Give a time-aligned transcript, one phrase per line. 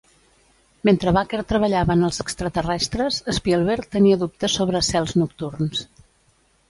[0.87, 5.85] Mentre Baker treballava en els extraterrestres, Spielberg tenia dubtes sobre "Cels nocturns".